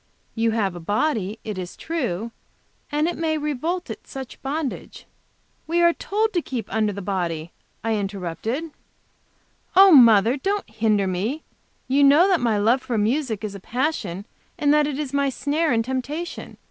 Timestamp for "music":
12.97-13.43